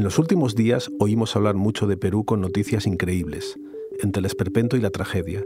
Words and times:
En 0.00 0.04
los 0.04 0.18
últimos 0.18 0.54
días 0.54 0.90
oímos 0.98 1.36
hablar 1.36 1.56
mucho 1.56 1.86
de 1.86 1.98
Perú 1.98 2.24
con 2.24 2.40
noticias 2.40 2.86
increíbles, 2.86 3.60
entre 4.00 4.20
el 4.20 4.24
esperpento 4.24 4.78
y 4.78 4.80
la 4.80 4.88
tragedia. 4.88 5.44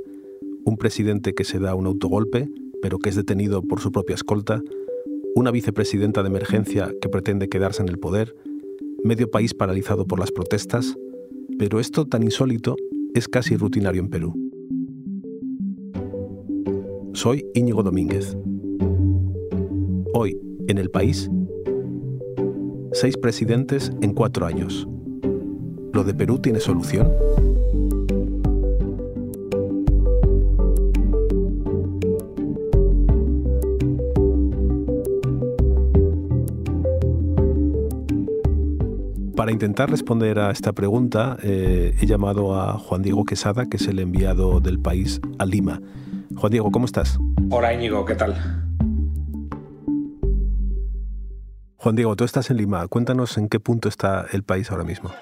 Un 0.64 0.76
presidente 0.76 1.34
que 1.34 1.42
se 1.42 1.58
da 1.58 1.74
un 1.74 1.86
autogolpe, 1.86 2.48
pero 2.80 3.00
que 3.00 3.08
es 3.08 3.16
detenido 3.16 3.62
por 3.62 3.80
su 3.80 3.90
propia 3.90 4.14
escolta, 4.14 4.62
una 5.34 5.50
vicepresidenta 5.50 6.22
de 6.22 6.28
emergencia 6.28 6.94
que 7.00 7.08
pretende 7.08 7.48
quedarse 7.48 7.82
en 7.82 7.88
el 7.88 7.98
poder, 7.98 8.36
medio 9.02 9.28
país 9.28 9.54
paralizado 9.54 10.06
por 10.06 10.20
las 10.20 10.30
protestas, 10.30 10.94
pero 11.58 11.80
esto 11.80 12.06
tan 12.06 12.22
insólito 12.22 12.76
es 13.12 13.26
casi 13.26 13.56
rutinario 13.56 14.02
en 14.02 14.08
Perú. 14.08 14.34
Soy 17.12 17.44
Íñigo 17.54 17.82
Domínguez. 17.82 18.36
Hoy, 20.12 20.38
en 20.68 20.78
el 20.78 20.90
país, 20.90 21.28
seis 22.94 23.16
presidentes 23.16 23.92
en 24.02 24.14
cuatro 24.14 24.46
años. 24.46 24.86
¿Lo 25.92 26.04
de 26.04 26.14
Perú 26.14 26.38
tiene 26.38 26.60
solución? 26.60 27.10
Para 39.36 39.50
intentar 39.50 39.90
responder 39.90 40.38
a 40.38 40.52
esta 40.52 40.72
pregunta, 40.72 41.36
eh, 41.42 41.94
he 42.00 42.06
llamado 42.06 42.54
a 42.58 42.78
Juan 42.78 43.02
Diego 43.02 43.24
Quesada, 43.24 43.68
que 43.68 43.76
es 43.76 43.88
el 43.88 43.98
enviado 43.98 44.60
del 44.60 44.78
país 44.78 45.20
a 45.38 45.44
Lima. 45.44 45.82
Juan 46.36 46.52
Diego, 46.52 46.70
¿cómo 46.70 46.86
estás? 46.86 47.18
Hola 47.50 47.74
Íñigo, 47.74 48.04
¿qué 48.04 48.14
tal? 48.14 48.63
Juan 51.84 51.96
Diego, 51.96 52.16
tú 52.16 52.24
estás 52.24 52.48
en 52.48 52.56
Lima. 52.56 52.88
Cuéntanos 52.88 53.36
en 53.36 53.50
qué 53.50 53.60
punto 53.60 53.90
está 53.90 54.24
el 54.32 54.42
país 54.42 54.70
ahora 54.70 54.84
mismo. 54.84 55.12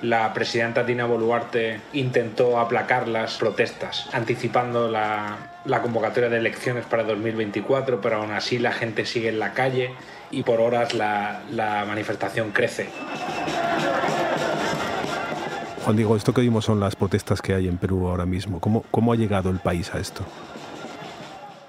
La 0.00 0.32
presidenta 0.32 0.82
Dina 0.82 1.04
Boluarte 1.04 1.78
intentó 1.92 2.58
aplacar 2.58 3.06
las 3.06 3.36
protestas, 3.36 4.08
anticipando 4.14 4.88
la, 4.88 5.60
la 5.66 5.82
convocatoria 5.82 6.30
de 6.30 6.38
elecciones 6.38 6.86
para 6.86 7.04
2024, 7.04 8.00
pero 8.00 8.16
aún 8.16 8.30
así 8.30 8.58
la 8.58 8.72
gente 8.72 9.04
sigue 9.04 9.28
en 9.28 9.38
la 9.38 9.52
calle 9.52 9.90
y 10.30 10.42
por 10.42 10.62
horas 10.62 10.94
la, 10.94 11.42
la 11.50 11.84
manifestación 11.84 12.50
crece. 12.50 12.88
Juan 15.84 15.96
Diego, 15.96 16.16
esto 16.16 16.32
que 16.32 16.40
vimos 16.40 16.64
son 16.64 16.80
las 16.80 16.96
protestas 16.96 17.42
que 17.42 17.52
hay 17.52 17.68
en 17.68 17.76
Perú 17.76 18.08
ahora 18.08 18.24
mismo. 18.24 18.58
¿Cómo, 18.58 18.84
cómo 18.90 19.12
ha 19.12 19.16
llegado 19.16 19.50
el 19.50 19.58
país 19.58 19.94
a 19.94 19.98
esto? 19.98 20.24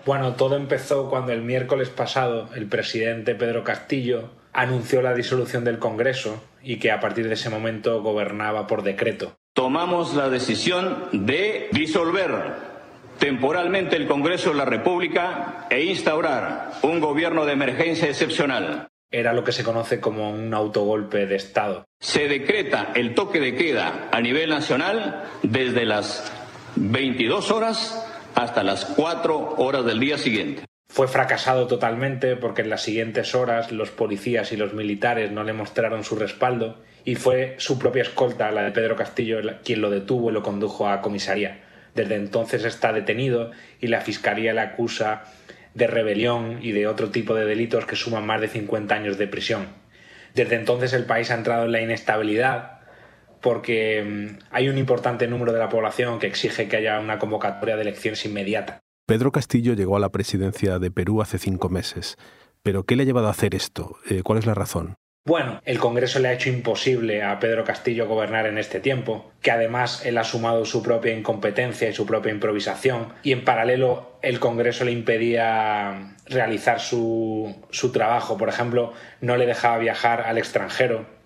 Bueno, 0.08 0.36
todo 0.36 0.56
empezó 0.56 1.10
cuando 1.10 1.34
el 1.34 1.42
miércoles 1.42 1.90
pasado 1.90 2.48
el 2.56 2.68
presidente 2.68 3.36
Pedro 3.36 3.66
Castillo 3.66 4.30
anunció 4.54 5.02
la 5.02 5.14
disolución 5.14 5.66
del 5.66 5.80
Congreso 5.80 6.42
y 6.64 6.78
que 6.78 6.92
a 6.92 7.02
partir 7.02 7.28
de 7.28 7.34
ese 7.34 7.50
momento 7.50 8.02
gobernaba 8.02 8.68
por 8.68 8.84
decreto. 8.84 9.36
Tomamos 9.54 10.16
la 10.16 10.30
decisión 10.30 11.10
de 11.12 11.68
disolver 11.74 12.32
temporalmente 13.20 13.98
el 13.98 14.08
Congreso 14.08 14.52
de 14.52 14.56
la 14.56 14.64
República 14.64 15.68
e 15.70 15.84
instaurar 15.84 16.72
un 16.84 17.02
gobierno 17.02 17.46
de 17.46 17.52
emergencia 17.52 18.08
excepcional. 18.08 18.88
Era 19.12 19.34
lo 19.34 19.44
que 19.44 19.52
se 19.52 19.66
conoce 19.66 20.00
como 20.00 20.32
un 20.32 20.54
autogolpe 20.54 21.26
de 21.26 21.36
Estado. 21.36 21.84
Se 22.00 22.30
decreta 22.30 22.94
el 22.96 23.14
toque 23.14 23.42
de 23.42 23.56
queda 23.56 24.08
a 24.14 24.22
nivel 24.22 24.52
nacional 24.52 25.26
desde 25.44 25.84
las 25.84 26.32
22 26.78 27.52
horas 27.52 28.07
hasta 28.38 28.64
las 28.64 28.86
4 28.86 29.56
horas 29.58 29.84
del 29.84 30.00
día 30.00 30.16
siguiente. 30.20 30.64
Fue 30.88 31.08
fracasado 31.08 31.66
totalmente 31.66 32.36
porque 32.36 32.62
en 32.62 32.70
las 32.70 32.84
siguientes 32.84 33.34
horas 33.34 33.72
los 33.72 33.90
policías 33.90 34.52
y 34.52 34.58
los 34.58 34.76
militares 34.76 35.32
no 35.32 35.44
le 35.44 35.54
mostraron 35.54 36.04
su 36.04 36.16
respaldo 36.16 36.78
y 37.04 37.16
fue 37.16 37.56
su 37.58 37.80
propia 37.80 38.04
escolta, 38.04 38.52
la 38.52 38.62
de 38.62 38.72
Pedro 38.72 38.96
Castillo, 38.96 39.40
quien 39.64 39.82
lo 39.82 39.90
detuvo 39.90 40.30
y 40.30 40.34
lo 40.34 40.44
condujo 40.44 40.88
a 40.88 41.02
comisaría. 41.02 41.64
Desde 41.96 42.14
entonces 42.14 42.64
está 42.64 42.94
detenido 42.94 43.50
y 43.82 43.88
la 43.88 44.02
Fiscalía 44.02 44.54
le 44.54 44.62
acusa 44.62 45.24
de 45.74 45.88
rebelión 45.88 46.60
y 46.62 46.74
de 46.74 46.86
otro 46.86 47.10
tipo 47.10 47.34
de 47.34 47.46
delitos 47.46 47.88
que 47.88 47.96
suman 47.96 48.28
más 48.28 48.40
de 48.40 48.50
50 48.50 48.94
años 48.94 49.18
de 49.18 49.28
prisión. 49.28 49.66
Desde 50.36 50.58
entonces 50.58 50.94
el 50.94 51.06
país 51.06 51.32
ha 51.32 51.36
entrado 51.36 51.66
en 51.66 51.72
la 51.72 51.82
inestabilidad 51.82 52.77
porque 53.42 54.04
mm, 54.04 54.40
hay 54.52 54.70
un 54.70 54.78
importante 54.78 55.28
número 55.28 55.54
de 55.54 55.60
la 55.60 55.70
población 55.70 56.20
que 56.20 56.28
exige 56.28 56.68
que 56.68 56.78
haya 56.78 57.00
una 57.00 57.20
convocatoria 57.20 57.76
de 57.76 57.84
elecciones 57.84 58.26
inmediata. 58.26 58.80
Pedro 59.06 59.32
Castillo 59.32 59.74
llegó 59.74 59.96
a 59.96 60.02
la 60.02 60.10
presidencia 60.10 60.80
de 60.80 60.92
Perú 60.92 61.22
hace 61.22 61.38
cinco 61.38 61.70
meses. 61.70 62.18
¿Pero 62.62 62.84
qué 62.84 62.96
le 62.96 63.04
ha 63.04 63.06
llevado 63.06 63.28
a 63.28 63.32
hacer 63.32 63.56
esto? 63.56 63.98
Eh, 64.10 64.22
¿Cuál 64.24 64.40
es 64.40 64.46
la 64.46 64.54
razón? 64.54 64.96
Bueno, 65.28 65.62
el 65.66 65.78
Congreso 65.78 66.20
le 66.20 66.30
ha 66.30 66.34
hecho 66.34 66.50
imposible 66.50 67.22
a 67.22 67.38
Pedro 67.40 67.66
Castillo 67.66 68.08
gobernar 68.08 68.46
en 68.46 68.58
este 68.58 68.80
tiempo, 68.80 69.32
que 69.42 69.52
además 69.52 70.06
él 70.06 70.18
ha 70.18 70.24
sumado 70.24 70.64
su 70.64 70.82
propia 70.82 71.14
incompetencia 71.14 71.90
y 71.90 71.94
su 71.94 72.06
propia 72.06 72.32
improvisación, 72.32 73.10
y 73.24 73.34
en 73.34 73.44
paralelo 73.44 74.20
el 74.22 74.40
Congreso 74.40 74.86
le 74.86 74.94
impedía 74.94 76.16
realizar 76.28 76.80
su, 76.80 77.54
su 77.72 77.92
trabajo. 77.92 78.38
Por 78.38 78.48
ejemplo, 78.48 78.94
no 79.20 79.36
le 79.36 79.46
dejaba 79.46 79.78
viajar 79.80 80.22
al 80.22 80.38
extranjero 80.38 81.17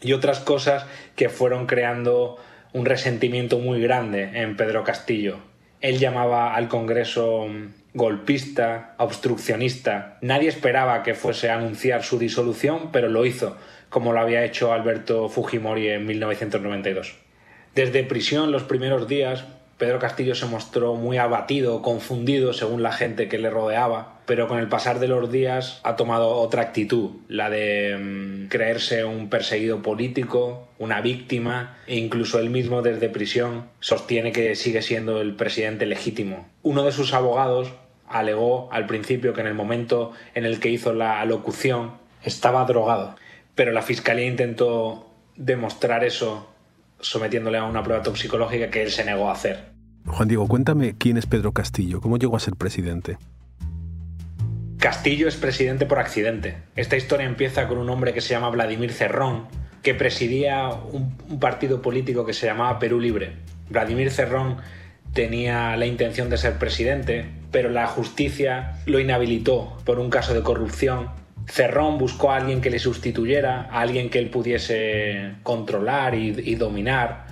y 0.00 0.12
otras 0.12 0.40
cosas 0.40 0.86
que 1.14 1.28
fueron 1.28 1.66
creando 1.66 2.38
un 2.72 2.84
resentimiento 2.84 3.58
muy 3.58 3.80
grande 3.80 4.30
en 4.34 4.56
Pedro 4.56 4.84
Castillo. 4.84 5.38
Él 5.80 5.98
llamaba 5.98 6.54
al 6.54 6.68
Congreso 6.68 7.48
golpista, 7.94 8.94
obstruccionista. 8.98 10.18
Nadie 10.20 10.48
esperaba 10.48 11.02
que 11.02 11.14
fuese 11.14 11.48
a 11.48 11.56
anunciar 11.56 12.02
su 12.02 12.18
disolución, 12.18 12.90
pero 12.92 13.08
lo 13.08 13.24
hizo, 13.24 13.56
como 13.88 14.12
lo 14.12 14.20
había 14.20 14.44
hecho 14.44 14.72
Alberto 14.72 15.30
Fujimori 15.30 15.88
en 15.88 16.04
1992. 16.04 17.14
Desde 17.74 18.04
prisión 18.04 18.52
los 18.52 18.64
primeros 18.64 19.08
días, 19.08 19.44
Pedro 19.78 19.98
Castillo 19.98 20.34
se 20.34 20.46
mostró 20.46 20.94
muy 20.94 21.16
abatido, 21.16 21.80
confundido 21.80 22.52
según 22.52 22.82
la 22.82 22.92
gente 22.92 23.28
que 23.28 23.38
le 23.38 23.48
rodeaba, 23.48 24.15
pero 24.26 24.48
con 24.48 24.58
el 24.58 24.68
pasar 24.68 24.98
de 24.98 25.08
los 25.08 25.30
días 25.30 25.80
ha 25.84 25.96
tomado 25.96 26.30
otra 26.30 26.62
actitud, 26.62 27.10
la 27.28 27.48
de 27.48 27.96
mm, 27.96 28.48
creerse 28.48 29.04
un 29.04 29.30
perseguido 29.30 29.82
político, 29.82 30.68
una 30.78 31.00
víctima, 31.00 31.78
e 31.86 31.96
incluso 31.96 32.38
él 32.38 32.50
mismo 32.50 32.82
desde 32.82 33.08
prisión 33.08 33.66
sostiene 33.80 34.32
que 34.32 34.56
sigue 34.56 34.82
siendo 34.82 35.20
el 35.20 35.34
presidente 35.34 35.86
legítimo. 35.86 36.48
Uno 36.62 36.82
de 36.82 36.92
sus 36.92 37.14
abogados 37.14 37.72
alegó 38.08 38.68
al 38.72 38.86
principio 38.86 39.32
que 39.32 39.40
en 39.40 39.46
el 39.46 39.54
momento 39.54 40.12
en 40.34 40.44
el 40.44 40.60
que 40.60 40.70
hizo 40.70 40.92
la 40.92 41.20
alocución 41.20 41.92
estaba 42.22 42.64
drogado, 42.64 43.14
pero 43.54 43.72
la 43.72 43.82
fiscalía 43.82 44.26
intentó 44.26 45.06
demostrar 45.36 46.04
eso 46.04 46.48
sometiéndole 47.00 47.58
a 47.58 47.64
una 47.64 47.82
prueba 47.82 48.02
toxicológica 48.02 48.70
que 48.70 48.82
él 48.82 48.90
se 48.90 49.04
negó 49.04 49.28
a 49.28 49.32
hacer. 49.32 49.76
Juan 50.06 50.28
Diego, 50.28 50.46
cuéntame 50.46 50.94
quién 50.96 51.16
es 51.16 51.26
Pedro 51.26 51.52
Castillo, 51.52 52.00
cómo 52.00 52.16
llegó 52.16 52.36
a 52.36 52.40
ser 52.40 52.54
presidente. 52.54 53.18
Castillo 54.86 55.26
es 55.26 55.34
presidente 55.34 55.84
por 55.84 55.98
accidente. 55.98 56.58
Esta 56.76 56.96
historia 56.96 57.26
empieza 57.26 57.66
con 57.66 57.78
un 57.78 57.90
hombre 57.90 58.14
que 58.14 58.20
se 58.20 58.28
llama 58.28 58.50
Vladimir 58.50 58.92
Cerrón, 58.92 59.48
que 59.82 59.94
presidía 59.94 60.68
un, 60.68 61.40
partido 61.40 61.82
político 61.82 62.24
que 62.24 62.32
se 62.32 62.46
llamaba 62.46 62.78
Perú 62.78 63.00
Libre. 63.00 63.32
Vladimir 63.68 64.12
Cerrón 64.12 64.58
tenía 65.12 65.76
la 65.76 65.86
intención 65.86 66.30
de 66.30 66.36
ser 66.36 66.52
presidente, 66.58 67.26
pero 67.50 67.68
la 67.68 67.88
justicia 67.88 68.74
lo 68.86 69.00
inhabilitó 69.00 69.76
por 69.84 69.98
un 69.98 70.08
caso 70.08 70.34
de 70.34 70.42
corrupción. 70.42 71.08
Cerrón 71.48 71.98
buscó 71.98 72.30
a 72.30 72.36
alguien 72.36 72.60
que 72.60 72.70
le 72.70 72.78
sustituyera, 72.78 73.62
a 73.62 73.80
alguien 73.80 74.08
que 74.08 74.20
él 74.20 74.30
pudiese 74.30 75.32
controlar 75.42 76.14
y, 76.14 76.54
dominar, 76.54 77.26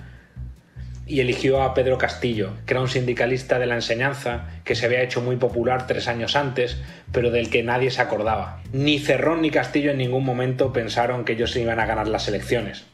y 1.06 1.20
eligió 1.20 1.62
a 1.62 1.74
Pedro 1.74 1.98
Castillo, 1.98 2.52
que 2.66 2.74
era 2.74 2.80
un 2.80 2.88
sindicalista 2.88 3.58
de 3.58 3.66
la 3.66 3.74
enseñanza 3.74 4.48
que 4.64 4.74
se 4.74 4.86
había 4.86 5.02
hecho 5.02 5.20
muy 5.20 5.36
popular 5.36 5.86
tres 5.86 6.08
años 6.08 6.34
antes, 6.34 6.78
pero 7.12 7.30
del 7.30 7.50
que 7.50 7.62
nadie 7.62 7.90
se 7.90 8.00
acordaba. 8.00 8.62
Ni 8.72 8.98
Cerrón 8.98 9.42
ni 9.42 9.50
Castillo 9.50 9.90
en 9.90 9.98
ningún 9.98 10.24
momento 10.24 10.72
pensaron 10.72 11.24
que 11.24 11.32
ellos 11.32 11.54
iban 11.56 11.78
a 11.78 11.86
ganar 11.86 12.08
las 12.08 12.26
elecciones. 12.28 12.86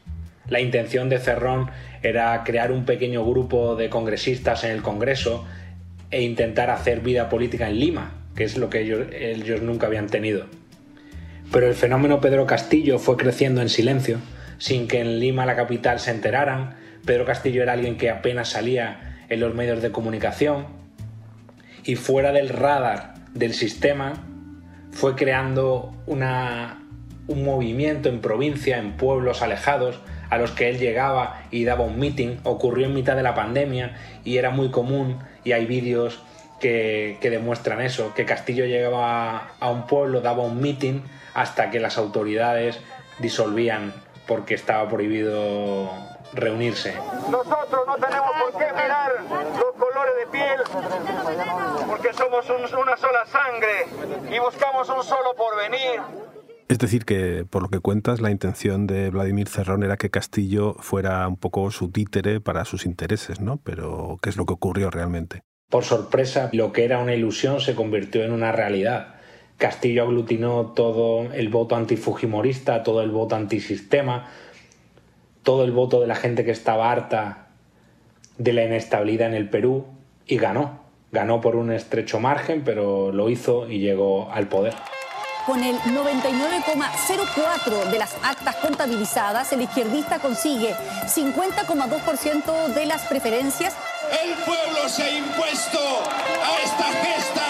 La 0.49 0.59
intención 0.59 1.07
de 1.07 1.19
Cerrón 1.19 1.71
era 2.03 2.43
crear 2.43 2.73
un 2.73 2.83
pequeño 2.83 3.25
grupo 3.25 3.77
de 3.77 3.89
congresistas 3.89 4.65
en 4.65 4.71
el 4.71 4.81
Congreso 4.81 5.45
e 6.09 6.21
intentar 6.23 6.69
hacer 6.69 6.99
vida 6.99 7.29
política 7.29 7.69
en 7.69 7.79
Lima, 7.79 8.11
que 8.35 8.43
es 8.43 8.57
lo 8.57 8.69
que 8.69 8.81
ellos, 8.81 9.61
nunca 9.61 9.87
habían 9.87 10.07
tenido. 10.07 10.47
Pero 11.53 11.67
el 11.67 11.73
fenómeno 11.73 12.19
Pedro 12.19 12.45
Castillo 12.45 12.99
fue 12.99 13.15
creciendo 13.15 13.61
en 13.61 13.69
silencio, 13.69 14.19
sin 14.57 14.89
que 14.89 14.99
en 14.99 15.19
Lima, 15.19 15.45
la 15.45 15.55
capital, 15.55 15.99
se 15.99 16.11
enteraran. 16.11 16.75
Pedro 17.05 17.25
Castillo 17.25 17.63
era 17.63 17.73
alguien 17.73 17.97
que 17.97 18.09
apenas 18.09 18.49
salía 18.49 19.17
en 19.29 19.39
los 19.39 19.53
medios 19.53 19.81
de 19.81 19.91
comunicación 19.91 20.67
y 21.83 21.95
fuera 21.95 22.31
del 22.31 22.49
radar 22.49 23.15
del 23.33 23.53
sistema 23.53 24.13
fue 24.91 25.15
creando 25.15 25.95
una, 26.05 26.83
un 27.27 27.43
movimiento 27.43 28.09
en 28.09 28.19
provincia, 28.19 28.77
en 28.77 28.93
pueblos 28.93 29.41
alejados, 29.41 29.99
a 30.29 30.37
los 30.37 30.51
que 30.51 30.69
él 30.69 30.79
llegaba 30.79 31.43
y 31.51 31.65
daba 31.65 31.83
un 31.83 31.99
meeting. 31.99 32.37
Ocurrió 32.43 32.87
en 32.87 32.93
mitad 32.93 33.15
de 33.15 33.23
la 33.23 33.35
pandemia 33.35 33.97
y 34.23 34.37
era 34.37 34.49
muy 34.49 34.69
común 34.69 35.19
y 35.43 35.51
hay 35.51 35.65
vídeos 35.65 36.21
que, 36.59 37.17
demuestran 37.21 37.81
eso, 37.81 38.13
que 38.13 38.25
Castillo 38.25 38.65
llegaba 38.65 39.51
a 39.59 39.69
un 39.69 39.87
pueblo, 39.87 40.21
daba 40.21 40.43
un 40.43 40.61
meeting 40.61 41.01
hasta 41.33 41.69
que 41.69 41.79
las 41.79 41.97
autoridades 41.97 42.79
disolvían 43.19 43.93
porque 44.27 44.53
estaba 44.53 44.87
prohibido 44.87 45.89
reunirse. 46.33 46.93
Nosotros 47.29 47.81
no 47.87 47.95
tenemos 47.95 48.31
por 48.39 48.59
qué 48.59 48.73
mirar 48.73 49.11
los 49.29 49.73
colores 49.77 50.13
de 50.19 50.27
piel, 50.31 50.59
porque 51.87 52.13
somos 52.13 52.49
una 52.49 52.97
sola 52.97 53.25
sangre 53.25 54.35
y 54.35 54.39
buscamos 54.39 54.89
un 54.89 55.03
solo 55.03 55.35
porvenir. 55.35 56.01
Es 56.67 56.79
decir, 56.79 57.03
que 57.03 57.45
por 57.49 57.63
lo 57.63 57.67
que 57.67 57.79
cuentas, 57.79 58.21
la 58.21 58.31
intención 58.31 58.87
de 58.87 59.09
Vladimir 59.09 59.49
Cerrón 59.49 59.83
era 59.83 59.97
que 59.97 60.09
Castillo 60.09 60.75
fuera 60.75 61.27
un 61.27 61.35
poco 61.35 61.69
su 61.69 61.91
títere 61.91 62.39
para 62.39 62.63
sus 62.63 62.85
intereses, 62.85 63.41
¿no? 63.41 63.57
Pero, 63.57 64.17
¿qué 64.21 64.29
es 64.29 64.37
lo 64.37 64.45
que 64.45 64.53
ocurrió 64.53 64.89
realmente? 64.89 65.41
Por 65.69 65.83
sorpresa, 65.83 66.49
lo 66.53 66.71
que 66.71 66.85
era 66.85 66.99
una 66.99 67.13
ilusión 67.13 67.59
se 67.59 67.75
convirtió 67.75 68.23
en 68.23 68.31
una 68.31 68.53
realidad. 68.53 69.15
Castillo 69.57 70.03
aglutinó 70.03 70.67
todo 70.67 71.31
el 71.33 71.49
voto 71.49 71.75
antifujimorista, 71.75 72.83
todo 72.83 73.01
el 73.01 73.11
voto 73.11 73.35
antisistema, 73.35 74.31
todo 75.43 75.63
el 75.63 75.71
voto 75.71 76.01
de 76.01 76.07
la 76.07 76.15
gente 76.15 76.43
que 76.45 76.51
estaba 76.51 76.91
harta 76.91 77.47
de 78.37 78.53
la 78.53 78.63
inestabilidad 78.63 79.27
en 79.27 79.35
el 79.35 79.49
Perú 79.49 79.85
y 80.25 80.37
ganó. 80.37 80.79
Ganó 81.11 81.41
por 81.41 81.55
un 81.55 81.71
estrecho 81.71 82.19
margen, 82.19 82.63
pero 82.63 83.11
lo 83.11 83.29
hizo 83.29 83.69
y 83.69 83.79
llegó 83.79 84.31
al 84.31 84.47
poder. 84.47 84.73
Con 85.45 85.61
el 85.63 85.77
99,04 85.79 87.91
de 87.91 87.97
las 87.97 88.15
actas 88.23 88.55
contabilizadas, 88.57 89.51
el 89.51 89.63
izquierdista 89.63 90.19
consigue 90.19 90.75
50,2% 91.07 92.67
de 92.67 92.85
las 92.85 93.01
preferencias. 93.07 93.75
El 94.23 94.35
pueblo 94.43 94.87
se 94.87 95.01
ha 95.03 95.17
impuesto 95.17 95.79
a 95.79 96.59
esta 96.63 96.83
gesta. 96.83 97.41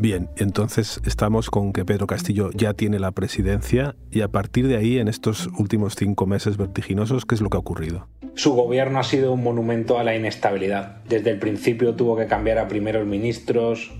Bien, 0.00 0.28
entonces 0.36 1.00
estamos 1.04 1.50
con 1.50 1.72
que 1.72 1.84
Pedro 1.84 2.06
Castillo 2.06 2.50
ya 2.54 2.72
tiene 2.72 3.00
la 3.00 3.10
presidencia 3.10 3.96
y 4.12 4.20
a 4.20 4.28
partir 4.28 4.68
de 4.68 4.76
ahí, 4.76 4.98
en 4.98 5.08
estos 5.08 5.48
últimos 5.58 5.96
cinco 5.96 6.24
meses 6.24 6.56
vertiginosos, 6.56 7.26
¿qué 7.26 7.34
es 7.34 7.40
lo 7.40 7.50
que 7.50 7.56
ha 7.56 7.60
ocurrido? 7.60 8.06
Su 8.36 8.52
gobierno 8.52 9.00
ha 9.00 9.02
sido 9.02 9.32
un 9.32 9.42
monumento 9.42 9.98
a 9.98 10.04
la 10.04 10.14
inestabilidad. 10.14 11.02
Desde 11.08 11.30
el 11.30 11.40
principio 11.40 11.96
tuvo 11.96 12.16
que 12.16 12.28
cambiar 12.28 12.58
a 12.58 12.68
primeros 12.68 13.08
ministros, 13.08 13.90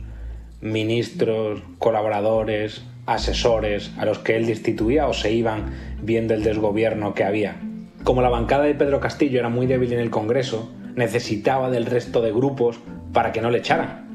ministros, 0.61 1.65
colaboradores, 1.79 2.85
asesores 3.07 3.91
a 3.99 4.05
los 4.05 4.21
que 4.21 4.37
él 4.37 4.47
destituía 4.47 5.09
o 5.09 5.13
se 5.13 5.33
iban 5.33 5.73
viendo 6.01 6.33
el 6.33 6.45
desgobierno 6.45 7.13
que 7.13 7.25
había. 7.25 7.61
Como 8.05 8.23
la 8.23 8.29
bancada 8.29 8.63
de 8.63 8.77
Pedro 8.77 9.01
Castillo 9.01 9.41
era 9.41 9.49
muy 9.49 9.67
débil 9.67 9.93
en 9.93 9.99
el 9.99 10.11
Congreso, 10.11 10.73
necesitaba 10.95 11.71
del 11.71 11.87
resto 11.87 12.23
de 12.23 12.31
grupos 12.31 12.79
para 13.13 13.33
que 13.33 13.41
no 13.41 13.51
le 13.51 13.59
echaran. 13.59 14.08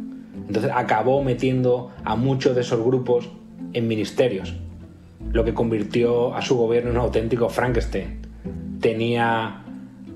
Entonces 0.48 0.72
acabó 0.74 1.24
metiendo 1.24 1.92
a 2.04 2.16
muchos 2.16 2.56
de 2.56 2.62
esos 2.62 2.84
grupos 2.84 3.30
en 3.74 3.88
ministerios, 3.88 4.56
lo 5.32 5.44
que 5.44 5.54
convirtió 5.54 6.36
a 6.36 6.42
su 6.42 6.58
gobierno 6.58 6.92
en 6.92 6.98
un 6.98 7.04
auténtico 7.04 7.50
Frankenstein. 7.50 8.22
Tenía 8.80 9.64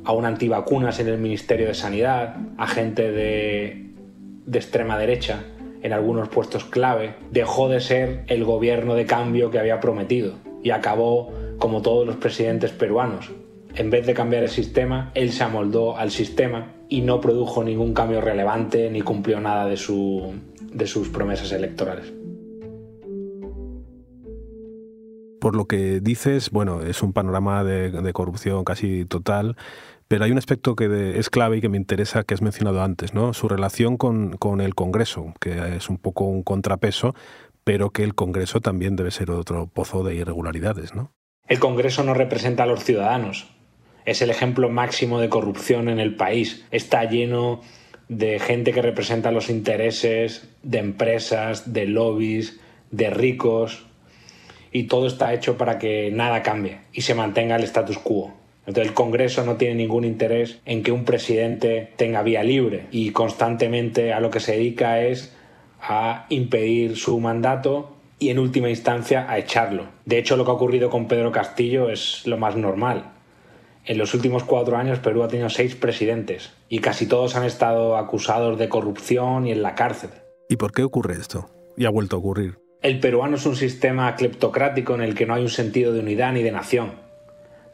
a 0.04 0.12
un 0.12 0.26
antivacunas 0.26 1.00
en 1.00 1.08
el 1.08 1.18
Ministerio 1.18 1.68
de 1.68 1.74
Sanidad, 1.74 2.38
a 2.58 2.68
gente 2.68 3.12
de, 3.12 3.92
de 4.46 4.60
extrema 4.60 4.98
derecha, 4.98 5.44
en 5.82 5.94
algunos 5.94 6.30
puestos 6.30 6.66
clave, 6.66 7.16
dejó 7.32 7.70
de 7.70 7.80
ser 7.80 8.24
el 8.28 8.44
gobierno 8.44 8.96
de 8.96 9.06
cambio 9.06 9.52
que 9.52 9.60
había 9.60 9.80
prometido 9.80 10.34
y 10.64 10.72
acabó 10.72 11.32
como 11.60 11.82
todos 11.82 12.06
los 12.06 12.18
presidentes 12.18 12.72
peruanos. 12.72 13.32
En 13.76 13.90
vez 13.90 14.06
de 14.06 14.14
cambiar 14.14 14.44
el 14.44 14.50
sistema, 14.50 15.12
él 15.14 15.32
se 15.32 15.44
amoldó 15.44 15.98
al 15.98 16.12
sistema 16.12 16.74
y 16.90 17.02
no 17.02 17.22
produjo 17.22 17.64
ningún 17.64 17.94
cambio 17.94 18.22
relevante 18.22 18.90
ni 18.90 19.02
cumplió 19.02 19.40
nada 19.40 19.66
de, 19.66 19.78
su, 19.78 20.34
de 20.72 20.88
sus 20.88 21.10
promesas 21.10 21.52
electorales. 21.52 22.14
Por 25.40 25.56
lo 25.56 25.66
que 25.66 26.00
dices, 26.00 26.50
bueno, 26.50 26.82
es 26.82 27.04
un 27.04 27.14
panorama 27.14 27.64
de, 27.64 27.92
de 27.92 28.14
corrupción 28.14 28.64
casi 28.64 29.06
total 29.06 29.56
pero 30.08 30.24
hay 30.24 30.32
un 30.32 30.38
aspecto 30.38 30.76
que 30.76 31.20
es 31.20 31.30
clave 31.30 31.58
y 31.58 31.62
que 31.62 31.70
me 31.70 31.78
interesa, 31.78 32.24
que 32.24 32.34
has 32.34 32.42
mencionado 32.42 32.82
antes, 32.82 33.14
¿no? 33.14 33.34
Su 33.34 33.50
relación 33.50 33.98
con, 33.98 34.38
con, 34.38 34.62
el 34.62 34.74
Congreso, 34.74 35.34
que 35.42 35.76
es 35.76 35.90
un 35.90 35.98
poco 35.98 36.24
un 36.24 36.44
contrapeso, 36.44 37.14
pero 37.64 37.90
que 37.90 38.04
el 38.04 38.16
Congreso 38.16 38.62
también 38.62 38.96
debe 38.96 39.12
ser 39.12 39.32
otro 39.32 39.68
pozo 39.68 40.04
de 40.04 40.16
irregularidades, 40.16 40.96
¿no? 40.96 41.12
El 41.48 41.60
Congreso 41.60 42.04
no 42.04 42.14
representa 42.14 42.64
a 42.64 42.66
los 42.66 42.84
ciudadanos. 42.84 43.48
Es 44.08 44.22
el 44.22 44.30
ejemplo 44.30 44.70
máximo 44.70 45.20
de 45.20 45.28
corrupción 45.28 45.90
en 45.90 46.00
el 46.00 46.16
país. 46.16 46.66
Está 46.72 47.04
lleno 47.04 47.62
de 48.08 48.40
gente 48.40 48.72
que 48.72 48.82
representa 48.82 49.34
los 49.34 49.50
intereses 49.50 50.48
de 50.64 50.78
empresas, 50.78 51.74
de 51.74 51.88
lobbies, 51.88 52.58
de 52.90 53.10
ricos, 53.10 53.86
y 54.72 54.84
todo 54.84 55.08
está 55.08 55.34
hecho 55.34 55.58
para 55.58 55.78
que 55.78 56.10
nada 56.10 56.42
cambie 56.42 56.80
y 56.94 57.02
se 57.02 57.16
mantenga 57.16 57.58
el 57.58 57.66
status 57.66 57.98
quo. 57.98 58.34
Entonces 58.66 58.88
el 58.88 58.94
Congreso 58.94 59.44
no 59.44 59.58
tiene 59.58 59.76
ningún 59.76 60.06
interés 60.06 60.60
en 60.66 60.84
que 60.84 60.94
un 60.94 61.04
presidente 61.04 61.92
tenga 61.98 62.22
vía 62.22 62.44
libre 62.44 62.86
y 62.92 63.12
constantemente 63.12 64.14
a 64.14 64.22
lo 64.22 64.32
que 64.32 64.40
se 64.40 64.54
dedica 64.54 65.02
es 65.02 65.36
a 65.82 66.28
impedir 66.30 66.96
su 66.96 67.20
mandato 67.20 67.98
y 68.20 68.30
en 68.30 68.40
última 68.40 68.70
instancia 68.70 69.30
a 69.30 69.38
echarlo. 69.38 69.88
De 70.06 70.18
hecho 70.18 70.38
lo 70.38 70.46
que 70.46 70.52
ha 70.52 70.54
ocurrido 70.54 70.90
con 70.90 71.10
Pedro 71.10 71.34
Castillo 71.34 71.90
es 71.90 72.26
lo 72.26 72.38
más 72.38 72.56
normal. 72.56 73.17
En 73.88 73.98
los 73.98 74.14
últimos 74.14 74.44
cuatro 74.44 74.78
años 74.78 75.00
Perú 75.00 75.24
ha 75.24 75.28
tenido 75.28 75.50
seis 75.50 75.76
presidentes 75.76 76.54
y 76.70 76.80
casi 76.80 77.08
todos 77.08 77.36
han 77.36 77.46
estado 77.46 77.98
acusados 77.98 78.60
de 78.60 78.70
corrupción 78.70 79.48
y 79.48 79.52
en 79.52 79.64
la 79.64 79.74
cárcel. 79.74 80.12
¿Y 80.50 80.58
por 80.58 80.72
qué 80.72 80.84
ocurre 80.84 81.16
esto? 81.16 81.50
Y 81.76 81.86
ha 81.86 81.90
vuelto 81.90 82.18
a 82.18 82.20
ocurrir. 82.20 82.60
El 82.82 83.00
peruano 83.00 83.38
es 83.38 83.46
un 83.46 83.56
sistema 83.56 84.16
cleptocrático 84.16 84.94
en 84.94 85.02
el 85.02 85.16
que 85.16 85.26
no 85.26 85.34
hay 85.34 85.42
un 85.42 85.50
sentido 85.50 85.94
de 85.94 86.02
unidad 86.02 86.34
ni 86.34 86.44
de 86.44 86.52
nación 86.52 87.08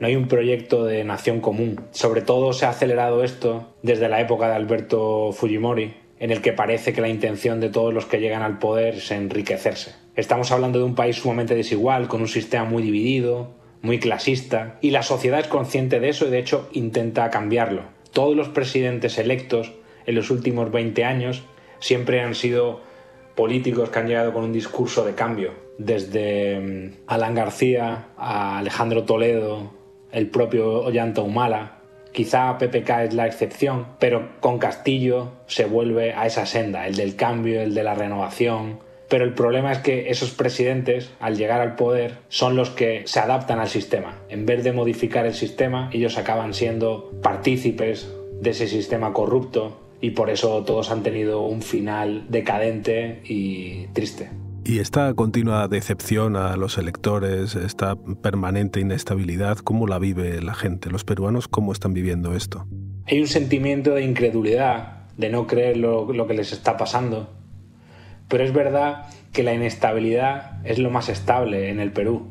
no 0.04 0.08
hay 0.08 0.18
un 0.18 0.28
proyecto 0.28 0.84
de 0.84 1.06
nación 1.06 1.40
común. 1.40 1.80
Sobre 1.92 2.22
todo 2.22 2.52
se 2.52 2.66
ha 2.66 2.70
acelerado 2.72 3.24
esto 3.24 3.74
desde 3.84 4.10
la 4.10 4.20
época 4.20 4.50
de 4.50 4.56
Alberto 4.56 5.32
Fujimori, 5.32 5.94
en 6.20 6.30
el 6.30 6.42
que 6.42 6.52
parece 6.52 6.92
que 6.92 7.00
la 7.00 7.08
intención 7.08 7.62
de 7.62 7.70
todos 7.70 7.94
los 7.94 8.06
que 8.06 8.20
llegan 8.20 8.42
al 8.42 8.60
poder 8.60 8.96
es 8.96 9.12
enriquecerse. 9.12 9.96
Estamos 10.18 10.52
hablando 10.52 10.80
de 10.80 10.84
un 10.84 10.96
país 10.96 11.16
sumamente 11.16 11.56
desigual, 11.56 12.10
con 12.10 12.20
un 12.20 12.28
sistema 12.28 12.66
muy 12.66 12.84
dividido, 12.84 13.52
muy 13.84 14.00
clasista, 14.00 14.78
y 14.82 14.90
la 14.90 15.04
sociedad 15.04 15.42
es 15.42 15.48
consciente 15.48 16.00
de 16.00 16.10
eso 16.10 16.26
y 16.26 16.32
de 16.32 16.40
hecho 16.40 16.70
intenta 16.72 17.30
cambiarlo. 17.30 17.84
Todos 18.14 18.36
los 18.36 18.48
presidentes 18.50 19.18
electos 19.18 19.74
en 20.06 20.16
los 20.16 20.32
últimos 20.32 20.72
20 20.72 21.04
años 21.04 21.44
siempre 21.80 22.22
han 22.22 22.34
sido 22.34 22.82
políticos 23.36 23.90
que 23.90 24.00
han 24.00 24.08
llegado 24.08 24.34
con 24.34 24.46
un 24.46 24.54
discurso 24.54 25.04
de 25.04 25.16
cambio, 25.16 25.52
desde 25.78 26.60
mm, 26.60 26.94
Alan 27.08 27.36
García 27.36 28.08
a 28.18 28.60
Alejandro 28.60 29.04
Toledo, 29.04 29.74
el 30.12 30.28
propio 30.28 30.84
Ollanta 30.84 31.22
Humala. 31.22 31.80
Quizá 32.14 32.58
PPK 32.58 32.90
es 33.04 33.14
la 33.14 33.28
excepción, 33.28 33.88
pero 34.00 34.40
con 34.40 34.60
Castillo 34.60 35.32
se 35.48 35.66
vuelve 35.66 36.14
a 36.14 36.26
esa 36.26 36.46
senda, 36.46 36.88
el 36.88 36.96
del 36.96 37.18
cambio, 37.18 37.62
el 37.62 37.74
de 37.74 37.84
la 37.84 37.96
renovación. 37.96 38.80
Pero 39.10 39.26
el 39.26 39.34
problema 39.34 39.72
es 39.72 39.80
que 39.80 40.10
esos 40.10 40.32
presidentes, 40.32 41.12
al 41.20 41.38
llegar 41.38 41.62
al 41.62 41.76
poder, 41.76 42.20
son 42.30 42.56
los 42.56 42.70
que 42.70 43.04
se 43.06 43.20
adaptan 43.20 43.60
al 43.60 43.68
sistema. 43.68 44.16
En 44.30 44.46
vez 44.46 44.64
de 44.64 44.72
modificar 44.72 45.26
el 45.26 45.34
sistema, 45.34 45.90
ellos 45.94 46.18
acaban 46.18 46.54
siendo 46.54 47.12
partícipes 47.22 48.12
de 48.42 48.50
ese 48.50 48.68
sistema 48.68 49.14
corrupto 49.14 49.80
y 50.02 50.12
por 50.12 50.30
eso 50.30 50.64
todos 50.64 50.92
han 50.92 51.04
tenido 51.04 51.42
un 51.42 51.62
final 51.62 52.26
decadente 52.30 53.22
y 53.26 53.88
triste. 53.94 54.32
Y 54.66 54.80
esta 54.80 55.14
continua 55.14 55.68
decepción 55.68 56.38
a 56.38 56.56
los 56.56 56.78
electores, 56.78 57.56
esta 57.56 57.96
permanente 57.96 58.80
inestabilidad, 58.80 59.58
¿cómo 59.58 59.88
la 59.88 60.00
vive 60.00 60.42
la 60.42 60.54
gente? 60.54 60.90
¿Los 60.90 61.04
peruanos 61.04 61.50
cómo 61.50 61.74
están 61.74 61.94
viviendo 61.94 62.34
esto? 62.34 62.66
Hay 63.08 63.20
un 63.20 63.28
sentimiento 63.28 63.92
de 63.92 64.06
incredulidad, 64.06 65.08
de 65.18 65.30
no 65.30 65.48
creer 65.48 65.78
lo, 65.78 66.12
lo 66.14 66.28
que 66.28 66.34
les 66.34 66.54
está 66.54 66.78
pasando. 66.78 67.30
Pero 68.34 68.46
es 68.46 68.52
verdad 68.52 69.06
que 69.32 69.44
la 69.44 69.54
inestabilidad 69.54 70.66
es 70.66 70.80
lo 70.80 70.90
más 70.90 71.08
estable 71.08 71.70
en 71.70 71.80
el 71.80 71.92
Perú. 71.92 72.26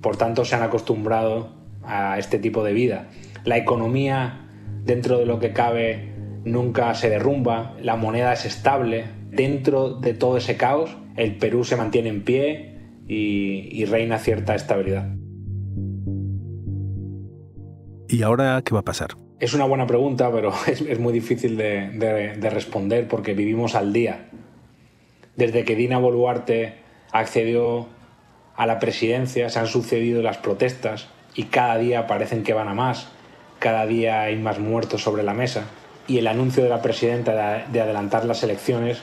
Por 0.00 0.16
tanto, 0.16 0.46
se 0.46 0.56
han 0.56 0.62
acostumbrado 0.62 1.50
a 1.82 2.18
este 2.18 2.38
tipo 2.38 2.64
de 2.64 2.72
vida. 2.72 3.08
La 3.44 3.58
economía, 3.58 4.48
dentro 4.86 5.18
de 5.18 5.26
lo 5.26 5.38
que 5.38 5.52
cabe, 5.52 6.14
nunca 6.46 6.94
se 6.94 7.10
derrumba, 7.10 7.76
la 7.78 7.96
moneda 7.96 8.32
es 8.32 8.46
estable. 8.46 9.04
Dentro 9.30 9.90
de 9.96 10.14
todo 10.14 10.38
ese 10.38 10.56
caos, 10.56 10.96
el 11.18 11.36
Perú 11.36 11.62
se 11.62 11.76
mantiene 11.76 12.08
en 12.08 12.24
pie 12.24 12.78
y, 13.06 13.84
reina 13.84 14.18
cierta 14.18 14.54
estabilidad. 14.54 15.14
¿Y 18.08 18.22
ahora 18.22 18.62
qué 18.64 18.72
va 18.72 18.80
a 18.80 18.84
pasar? 18.84 19.10
Es 19.40 19.54
una 19.54 19.66
buena 19.66 19.86
pregunta, 19.86 20.32
pero 20.32 20.52
es, 20.66 20.98
muy 20.98 21.12
difícil 21.12 21.58
de, 21.58 22.32
responder 22.50 23.06
porque 23.06 23.34
vivimos 23.34 23.74
al 23.74 23.92
día. 23.92 24.27
Desde 25.38 25.64
que 25.64 25.74
Dina 25.74 25.98
Boluarte 25.98 26.74
accedió 27.10 27.86
a 28.54 28.66
la 28.66 28.78
presidencia 28.78 29.48
se 29.48 29.58
han 29.58 29.66
sucedido 29.66 30.20
las 30.20 30.36
protestas 30.36 31.06
y 31.34 31.44
cada 31.44 31.78
día 31.78 32.06
parecen 32.06 32.42
que 32.42 32.52
van 32.52 32.68
a 32.68 32.74
más, 32.74 33.08
cada 33.58 33.86
día 33.86 34.20
hay 34.20 34.36
más 34.36 34.58
muertos 34.58 35.02
sobre 35.02 35.22
la 35.22 35.32
mesa 35.32 35.64
y 36.06 36.18
el 36.18 36.26
anuncio 36.26 36.62
de 36.62 36.68
la 36.68 36.82
presidenta 36.82 37.64
de 37.66 37.80
adelantar 37.80 38.26
las 38.26 38.42
elecciones 38.42 39.00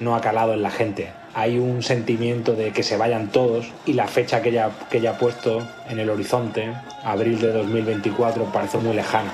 no 0.00 0.16
ha 0.16 0.20
calado 0.20 0.54
en 0.54 0.62
la 0.62 0.70
gente 0.70 1.08
hay 1.38 1.56
un 1.56 1.84
sentimiento 1.84 2.54
de 2.56 2.72
que 2.72 2.82
se 2.82 2.96
vayan 2.96 3.28
todos 3.28 3.70
y 3.86 3.92
la 3.92 4.08
fecha 4.08 4.42
que 4.42 4.48
ella, 4.48 4.70
que 4.90 4.98
ella 4.98 5.12
ha 5.12 5.18
puesto 5.18 5.64
en 5.88 6.00
el 6.00 6.10
horizonte, 6.10 6.72
abril 7.04 7.40
de 7.40 7.52
2024, 7.52 8.44
parece 8.46 8.78
muy 8.78 8.92
lejana. 8.96 9.30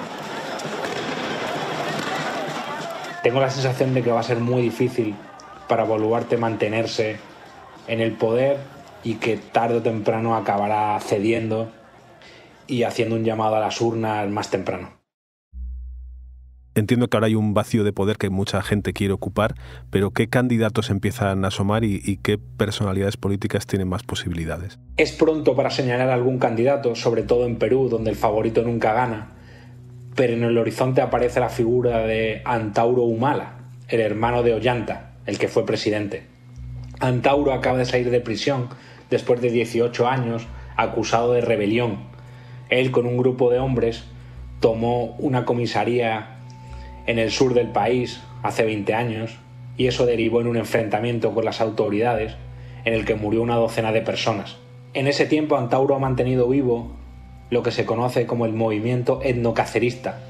Tengo 3.23 3.41
la 3.41 3.49
sensación 3.49 3.95
de 3.95 4.03
que 4.03 4.11
va 4.11 4.21
a 4.21 4.23
ser 4.23 4.39
muy 4.39 4.61
difícil 4.61 5.15
para 5.75 5.83
Boluarte 5.83 6.37
mantenerse 6.37 7.17
en 7.89 8.01
el 8.01 8.13
poder 8.13 8.59
y 9.03 9.15
que 9.15 9.37
tarde 9.37 9.79
o 9.79 9.83
temprano 9.83 10.37
acabará 10.37 10.97
cediendo 11.01 11.69
y 12.69 12.85
haciendo 12.85 13.17
un 13.17 13.25
llamado 13.25 13.57
a 13.57 13.61
las 13.61 13.81
urnas 13.81 14.31
más 14.31 14.51
temprano. 14.51 14.93
Entiendo 16.77 17.09
que 17.09 17.17
ahora 17.17 17.27
hay 17.27 17.35
un 17.35 17.55
vacío 17.55 17.83
de 17.83 17.93
poder 17.93 18.19
que 18.19 18.31
mucha 18.31 18.63
gente 18.63 18.93
quiere 18.93 19.15
ocupar, 19.15 19.57
pero 19.91 20.13
¿qué 20.13 20.29
candidatos 20.29 20.91
empiezan 20.91 21.45
a 21.45 21.49
asomar 21.49 21.83
y, 21.83 22.21
qué 22.23 22.39
personalidades 22.39 23.17
políticas 23.17 23.67
tienen 23.67 23.89
más 23.89 24.05
posibilidades? 24.05 24.79
Es 24.97 25.11
pronto 25.11 25.57
para 25.57 25.71
señalar 25.71 26.11
algún 26.11 26.39
candidato, 26.39 26.95
sobre 26.95 27.25
todo 27.25 27.47
en 27.47 27.57
Perú, 27.57 27.89
donde 27.89 28.11
el 28.11 28.17
favorito 28.17 28.63
nunca 28.63 28.93
gana, 28.93 29.33
pero 30.15 30.35
en 30.35 30.45
el 30.45 30.57
horizonte 30.57 31.01
aparece 31.01 31.41
la 31.41 31.49
figura 31.49 31.99
de 32.07 32.43
Antauro 32.45 33.03
Humala, 33.03 33.55
el 33.89 34.01
hermano 34.01 34.45
de 34.45 34.55
Ollanta, 34.55 35.14
el 35.27 35.39
que 35.39 35.49
fue 35.49 35.67
presidente. 35.67 36.25
Antauro 37.01 37.53
acaba 37.53 37.79
de 37.79 37.85
salir 37.85 38.11
de 38.11 38.21
prisión 38.21 38.69
después 39.11 39.41
de 39.41 39.51
18 39.51 40.09
años 40.09 40.47
acusado 40.77 41.33
de 41.33 41.41
rebelión. 41.41 41.99
Él 42.69 42.91
con 42.91 43.07
un 43.07 43.17
grupo 43.17 43.51
de 43.51 43.59
hombres 43.59 44.05
tomó 44.61 45.17
una 45.19 45.45
comisaría 45.45 46.39
en 47.07 47.19
el 47.19 47.31
sur 47.31 47.55
del 47.55 47.69
país 47.69 48.21
hace 48.43 48.65
20 48.65 48.95
años 48.95 49.37
y 49.77 49.87
eso 49.87 50.07
derivó 50.07 50.41
en 50.41 50.47
un 50.47 50.57
enfrentamiento 50.57 51.35
con 51.35 51.45
las 51.45 51.61
autoridades 51.61 52.37
en 52.85 52.95
el 52.95 53.05
que 53.05 53.15
murió 53.15 53.43
una 53.43 53.57
docena 53.57 53.93
de 53.93 54.03
personas. 54.03 54.57
En 54.95 55.07
ese 55.07 55.27
tiempo 55.27 55.57
Antauro 55.57 55.97
ha 55.97 55.99
mantenido 55.99 56.49
vivo 56.49 56.93
lo 57.51 57.63
que 57.63 57.73
se 57.73 57.85
conoce 57.85 58.27
como 58.27 58.47
el 58.47 58.53
movimiento 58.53 59.21
etnocacerista, 59.23 60.21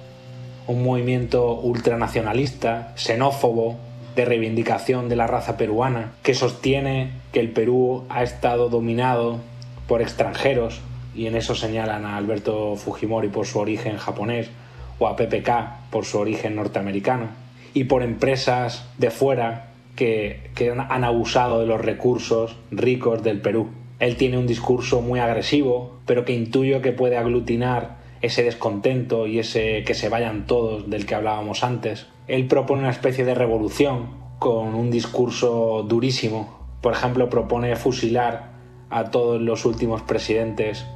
un 0.67 0.83
movimiento 0.83 1.55
ultranacionalista, 1.55 2.93
xenófobo, 2.97 3.77
de 4.17 4.25
reivindicación 4.25 5.09
de 5.09 5.17
la 5.17 5.27
raza 5.27 5.57
peruana, 5.57 6.13
que 6.23 6.35
sostiene 6.35 7.13
que 7.33 7.41
el 7.41 7.51
Perú 7.51 8.05
ha 8.09 8.23
estado 8.23 8.69
dominado 8.69 9.41
por 9.87 10.03
extranjeros, 10.03 10.81
y 11.15 11.27
en 11.27 11.37
eso 11.37 11.55
señalan 11.55 12.05
a 12.05 12.17
Alberto 12.17 12.77
Fujimori 12.77 13.29
por 13.29 13.47
su 13.47 13.59
origen 13.59 13.97
japonés, 13.97 14.51
o 14.99 15.09
a 15.09 15.17
PPK 15.17 15.91
por 15.91 16.05
su 16.05 16.19
origen 16.19 16.55
norteamericano, 16.57 17.29
y 17.73 17.85
por 17.85 18.03
empresas 18.03 18.89
de 18.99 19.11
fuera 19.11 19.71
que, 19.97 20.51
han 20.89 21.05
abusado 21.05 21.61
de 21.61 21.67
los 21.67 21.81
recursos 21.81 22.57
ricos 22.71 23.23
del 23.23 23.41
Perú. 23.41 23.69
Él 24.01 24.17
tiene 24.17 24.39
un 24.39 24.47
discurso 24.47 25.01
muy 25.01 25.21
agresivo, 25.21 25.99
pero 26.07 26.25
que 26.25 26.33
intuyo 26.33 26.83
que 26.83 26.93
puede 26.93 27.17
aglutinar 27.17 27.97
ese 28.23 28.43
descontento 28.43 29.27
y 29.27 29.39
ese 29.39 29.85
que 29.85 29.95
se 29.95 30.09
vayan 30.09 30.47
todos 30.47 30.89
del 30.91 31.07
que 31.07 31.15
hablábamos 31.15 31.63
antes. 31.63 32.07
Él 32.27 32.47
propone 32.47 32.83
una 32.83 32.91
especie 32.91 33.25
de 33.25 33.35
revolución 33.35 34.09
con 34.39 34.75
un 34.75 34.91
discurso 34.91 35.83
durísimo. 35.83 36.59
Por 36.81 36.93
ejemplo, 36.93 37.29
propone 37.29 37.77
fusilar 37.77 38.53
a 38.91 39.11
todos 39.11 39.41
los 39.41 39.65
últimos 39.65 40.03
presidentes 40.03 40.87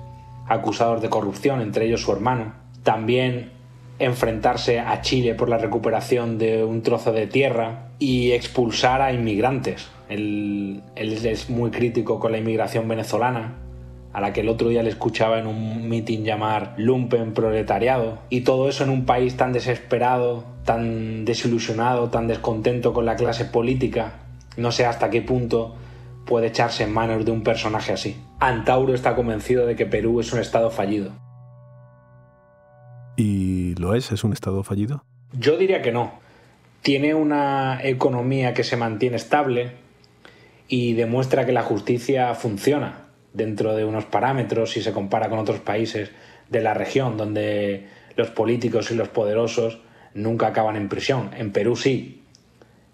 acusados 0.47 1.03
de 1.03 1.11
corrupción, 1.11 1.61
entre 1.61 1.87
ellos 1.87 2.03
su 2.03 2.13
hermano. 2.13 2.55
También 2.83 3.53
enfrentarse 3.99 4.81
a 4.81 5.01
Chile 5.01 5.35
por 5.35 5.49
la 5.49 5.59
recuperación 5.59 6.39
de 6.39 6.65
un 6.65 6.83
trozo 6.83 7.13
de 7.13 7.27
tierra 7.27 7.89
y 7.99 8.33
expulsar 8.33 9.03
a 9.03 9.13
inmigrantes. 9.13 9.89
Él, 10.09 10.83
es 10.97 11.51
muy 11.51 11.71
crítico 11.71 12.21
con 12.21 12.33
la 12.33 12.39
inmigración 12.39 12.89
venezolana, 12.89 13.57
a 14.13 14.21
la 14.21 14.33
que 14.33 14.41
el 14.41 14.49
otro 14.49 14.69
día 14.69 14.83
le 14.83 14.89
escuchaba 14.89 15.39
en 15.39 15.47
un 15.47 15.89
mitin 15.89 16.25
llamar 16.25 16.75
lumpen 16.77 17.35
proletariado. 17.35 18.19
Y 18.31 18.43
todo 18.43 18.69
eso 18.69 18.85
en 18.85 18.91
un 18.91 19.05
país 19.05 19.37
tan 19.37 19.53
desesperado, 19.53 20.45
tan 20.69 21.25
desilusionado, 21.25 22.11
tan 22.11 22.27
descontento 22.27 22.93
con 22.93 23.07
la 23.07 23.17
clase 23.17 23.47
política. 23.47 24.13
No 24.59 24.71
sé 24.71 24.85
hasta 24.85 25.09
qué 25.09 25.23
punto 25.23 25.75
puede 26.27 26.49
echarse 26.49 26.85
en 26.85 26.93
manos 26.93 27.25
de 27.25 27.31
un 27.31 27.43
personaje 27.43 27.91
así. 27.91 28.21
Antauro 28.39 28.93
está 28.93 29.17
convencido 29.17 29.65
de 29.65 29.77
que 29.77 29.87
Perú 29.87 30.21
es 30.21 30.31
un 30.35 30.41
estado 30.41 30.71
fallido. 30.71 31.13
¿Y 33.17 33.75
lo 33.77 33.95
es? 33.95 34.13
¿Es 34.13 34.25
un 34.25 34.35
Estado 34.35 34.63
fallido? 34.63 35.03
Yo 35.33 35.57
diría 35.57 35.81
que 35.81 35.91
no. 35.91 36.13
Tiene 36.83 37.15
una 37.15 37.81
economía 37.83 38.53
que 38.53 38.63
se 38.63 38.77
mantiene 38.77 39.17
estable 39.17 39.73
y 40.69 40.93
demuestra 40.93 41.47
que 41.47 41.53
la 41.53 41.63
justicia 41.63 42.35
funciona 42.35 43.07
dentro 43.33 43.75
de 43.75 43.87
unos 43.87 44.05
parámetros 44.05 44.73
si 44.73 44.83
se 44.83 44.93
compara 44.93 45.31
con 45.31 45.39
otros 45.39 45.61
países 45.61 46.11
de 46.51 46.61
la 46.61 46.75
región 46.75 47.17
donde 47.17 47.89
los 48.17 48.29
políticos 48.29 48.91
y 48.91 48.97
los 48.97 49.09
poderosos 49.09 49.79
nunca 50.15 50.49
acaban 50.49 50.77
en 50.77 50.89
prisión. 50.89 51.31
En 51.37 51.53
Perú 51.53 51.77
sí, 51.77 52.25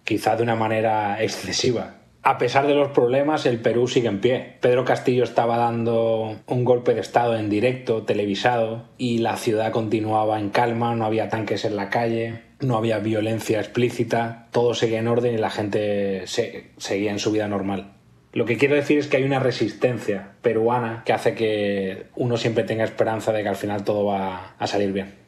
quizá 0.05 0.37
de 0.37 0.43
una 0.43 0.55
manera 0.55 1.23
excesiva. 1.23 1.97
A 2.27 2.39
pesar 2.39 2.67
de 2.67 2.75
los 2.75 2.89
problemas, 2.89 3.45
el 3.45 3.61
Perú 3.61 3.87
sigue 3.87 4.09
en 4.09 4.23
pie. 4.23 4.57
Pedro 4.61 4.87
Castillo 4.87 5.25
estaba 5.25 5.59
dando 5.59 6.37
un 6.47 6.65
golpe 6.65 6.95
de 6.95 7.03
Estado 7.03 7.37
en 7.37 7.51
directo, 7.51 8.05
televisado, 8.05 8.89
y 8.97 9.19
la 9.19 9.37
ciudad 9.37 9.73
continuaba 9.73 10.41
en 10.41 10.49
calma, 10.49 10.95
no 10.95 11.05
había 11.05 11.29
tanques 11.29 11.67
en 11.67 11.77
la 11.77 11.91
calle, 11.91 12.41
no 12.61 12.79
había 12.79 12.99
violencia 12.99 13.61
explícita, 13.61 14.49
todo 14.53 14.73
seguía 14.73 15.01
en 15.01 15.09
orden 15.09 15.35
y 15.35 15.39
la 15.39 15.51
gente 15.51 16.25
seguía 16.27 17.11
en 17.11 17.19
su 17.19 17.31
vida 17.31 17.47
normal. 17.47 17.93
Lo 18.33 18.47
que 18.47 18.57
quiero 18.57 18.75
decir 18.75 18.99
es 18.99 19.07
que 19.07 19.19
hay 19.19 19.25
una 19.25 19.39
resistencia 19.39 20.33
peruana 20.41 21.03
que 21.05 21.13
hace 21.13 21.35
que 21.35 22.07
uno 22.17 22.39
siempre 22.39 22.65
tenga 22.65 22.85
esperanza 22.85 23.33
de 23.33 23.43
que 23.43 23.51
al 23.51 23.57
final 23.57 23.85
todo 23.85 24.07
va 24.07 24.55
a 24.59 24.67
salir 24.67 24.93
bien. 24.93 25.24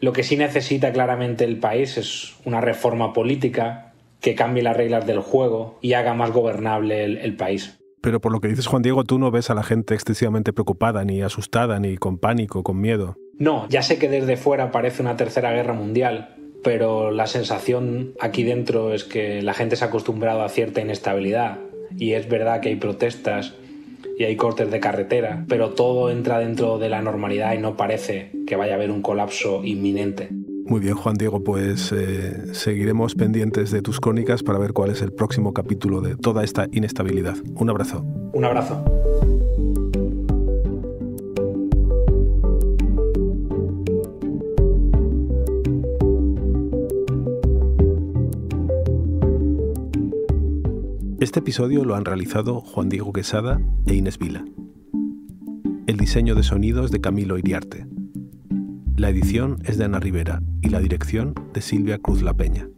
Lo 0.00 0.12
que 0.12 0.22
sí 0.22 0.36
necesita 0.36 0.92
claramente 0.92 1.44
el 1.44 1.58
país 1.58 1.98
es 1.98 2.34
una 2.44 2.62
reforma 2.62 3.12
política 3.12 3.92
que 4.20 4.34
cambie 4.34 4.62
las 4.62 4.76
reglas 4.76 5.06
del 5.06 5.20
juego 5.20 5.78
y 5.82 5.92
haga 5.92 6.14
más 6.14 6.30
gobernable 6.30 7.04
el, 7.04 7.36
país. 7.36 7.78
Pero 8.00 8.20
por 8.20 8.32
lo 8.32 8.40
que 8.40 8.48
dices, 8.48 8.66
Juan 8.66 8.82
Diego, 8.82 9.04
tú 9.04 9.18
no 9.18 9.30
ves 9.30 9.50
a 9.50 9.54
la 9.54 9.62
gente 9.62 9.94
excesivamente 9.94 10.54
preocupada, 10.54 11.04
ni 11.04 11.20
asustada, 11.20 11.78
ni 11.80 11.98
con 11.98 12.18
pánico, 12.18 12.62
con 12.62 12.80
miedo. 12.80 13.16
No, 13.38 13.68
ya 13.68 13.82
sé 13.82 13.98
que 13.98 14.08
desde 14.08 14.36
fuera 14.36 14.70
parece 14.70 15.02
una 15.02 15.16
tercera 15.16 15.52
guerra 15.52 15.74
mundial, 15.74 16.36
pero 16.64 17.10
la 17.10 17.26
sensación 17.26 18.14
aquí 18.20 18.42
dentro 18.42 18.94
es 18.94 19.04
que 19.04 19.42
la 19.42 19.54
gente 19.54 19.76
se 19.76 19.84
ha 19.84 19.88
acostumbrado 19.88 20.42
a 20.42 20.48
cierta 20.48 20.80
inestabilidad. 20.80 21.58
Y 21.96 22.12
es 22.12 22.28
verdad 22.28 22.60
que 22.60 22.70
hay 22.70 22.76
protestas 22.76 23.54
y 24.18 24.24
hay 24.24 24.36
cortes 24.36 24.70
de 24.70 24.80
carretera, 24.80 25.44
pero 25.48 25.70
todo 25.70 26.10
entra 26.10 26.38
dentro 26.38 26.78
de 26.78 26.88
la 26.88 27.02
normalidad 27.02 27.54
y 27.54 27.58
no 27.58 27.76
parece 27.76 28.32
que 28.46 28.56
vaya 28.56 28.72
a 28.72 28.76
haber 28.76 28.90
un 28.90 29.02
colapso 29.02 29.62
inminente. 29.64 30.28
Muy 30.70 30.80
bien, 30.80 30.94
Juan 30.94 31.16
Diego, 31.16 31.42
pues 31.42 31.90
eh, 31.90 32.54
seguiremos 32.54 33.16
pendientes 33.16 33.72
de 33.72 33.82
tus 33.82 33.98
crónicas 33.98 34.42
para 34.42 34.58
ver 34.58 34.72
cuál 34.72 34.90
es 34.90 35.02
el 35.02 35.12
próximo 35.12 35.52
capítulo 35.52 36.00
de 36.00 36.16
toda 36.16 36.44
esta 36.44 36.68
inestabilidad. 36.70 37.36
Un 37.56 37.70
abrazo. 37.70 38.04
Un 38.32 38.44
abrazo. 38.44 38.84
Este 51.20 51.40
episodio 51.40 51.84
lo 51.84 51.96
han 51.96 52.06
realizado 52.06 52.62
Juan 52.62 52.88
Diego 52.88 53.12
Quesada 53.12 53.60
e 53.84 53.94
Inés 53.94 54.18
Vila. 54.18 54.42
El 55.86 55.98
diseño 55.98 56.34
de 56.34 56.42
sonidos 56.42 56.90
de 56.90 57.02
Camilo 57.02 57.36
Iriarte. 57.36 57.86
La 58.96 59.10
edición 59.10 59.58
es 59.66 59.76
de 59.76 59.84
Ana 59.84 60.00
Rivera 60.00 60.42
y 60.62 60.70
la 60.70 60.80
dirección 60.80 61.34
de 61.52 61.60
Silvia 61.60 61.98
Cruz 61.98 62.22
La 62.22 62.32
Peña. 62.32 62.70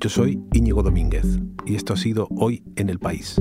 Yo 0.00 0.08
soy 0.08 0.42
Íñigo 0.52 0.82
Domínguez 0.82 1.38
y 1.64 1.76
esto 1.76 1.92
ha 1.92 1.96
sido 1.96 2.26
Hoy 2.36 2.64
en 2.74 2.90
el 2.90 2.98
País. 2.98 3.40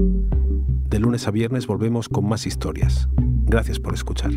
De 0.88 1.00
lunes 1.00 1.28
a 1.28 1.32
viernes 1.32 1.66
volvemos 1.66 2.10
con 2.10 2.30
más 2.30 2.46
historias. 2.46 3.10
Gracias 3.48 3.80
por 3.80 3.96
escuchar. 3.96 4.34